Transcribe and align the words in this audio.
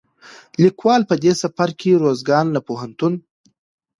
ليکوال 0.63 1.01
په 1.09 1.15
دې 1.23 1.31
سفر 1.41 1.69
کې 1.79 2.01
روزګان 2.03 2.45
له 2.55 2.61
پوهنتون، 2.67 3.13